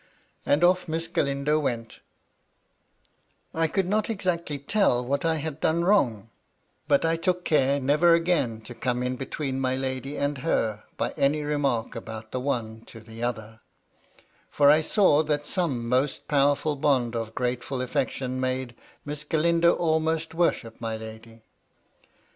And 0.47 0.63
oflF 0.63 0.87
Miss 0.87 1.07
Galindo 1.07 1.59
went 1.59 1.99
I 3.53 3.67
could 3.67 3.87
not 3.87 4.09
exactly 4.09 4.57
tell 4.57 5.05
what 5.05 5.23
I 5.25 5.35
had 5.35 5.59
done 5.61 5.83
wrong; 5.85 6.31
but 6.87 7.05
I 7.05 7.15
took 7.17 7.45
care 7.45 7.79
never 7.79 8.15
again 8.15 8.61
to 8.61 8.73
come 8.73 9.03
in 9.03 9.15
between 9.15 9.59
my 9.59 9.75
lady 9.75 10.17
and 10.17 10.39
her 10.39 10.85
by 10.97 11.11
any 11.17 11.43
remark 11.43 11.95
about 11.95 12.31
the 12.31 12.39
one 12.39 12.81
to 12.87 12.99
the 13.01 13.21
other; 13.21 13.59
for 14.49 14.71
I 14.71 14.81
saw 14.81 15.21
that 15.21 15.45
some 15.45 15.87
most 15.87 16.27
powerful 16.27 16.75
bond 16.75 17.15
of 17.15 17.35
gratefbl 17.35 17.83
affection 17.83 18.39
made 18.39 18.73
Miss 19.05 19.23
Galindo 19.23 19.73
almost 19.75 20.33
worship 20.33 20.81
my 20.81 20.97
lady. 20.97 21.43